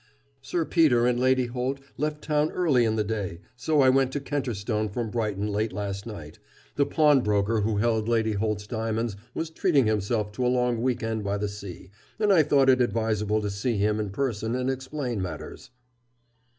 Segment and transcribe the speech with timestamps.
[0.41, 4.19] "Sir Peter and Lady Holt left town early in the day, so I went to
[4.19, 6.39] Kenterstone from Brighton late last night....
[6.73, 11.37] The pawnbroker who held Lady Holt's diamonds was treating himself to a long weekend by
[11.37, 15.69] the sea, and I thought it advisable to see him in person and explain matters."